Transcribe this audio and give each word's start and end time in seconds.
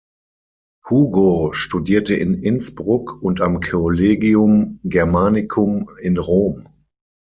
Hugo 0.89 1.53
studierte 1.53 2.15
in 2.15 2.33
Innsbruck 2.33 3.21
und 3.21 3.39
am 3.39 3.59
Collegium 3.59 4.79
Germanicum 4.83 5.91
in 6.01 6.17
Rom. 6.17 6.67